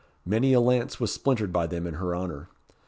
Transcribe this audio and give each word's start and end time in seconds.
Many 0.25 0.51
a 0.53 0.59
lance 0.59 0.99
was 0.99 1.13
splintered 1.13 1.53
by 1.53 1.67
them 1.67 1.85
in 1.85 1.93
her 1.93 2.15
honour. 2.15 2.49